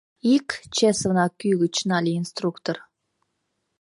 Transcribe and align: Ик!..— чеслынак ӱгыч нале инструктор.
Ик!..— 0.35 0.47
чеслынак 0.75 1.33
ӱгыч 1.49 1.75
нале 1.89 2.11
инструктор. 2.19 2.77